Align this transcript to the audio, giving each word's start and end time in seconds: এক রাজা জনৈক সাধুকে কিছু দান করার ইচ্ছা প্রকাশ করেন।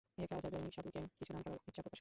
এক 0.23 0.29
রাজা 0.35 0.49
জনৈক 0.53 0.73
সাধুকে 0.77 0.99
কিছু 1.19 1.31
দান 1.33 1.41
করার 1.45 1.59
ইচ্ছা 1.69 1.81
প্রকাশ 1.81 1.81
করেন। 1.83 1.89